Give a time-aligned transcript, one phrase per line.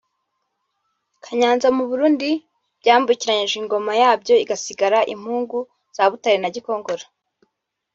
[1.23, 2.29] Kayanza mu Burundi
[2.81, 5.59] byambukiranyije ingoma ya byo igasingira impugu
[5.95, 7.05] za Butare na Gikongoro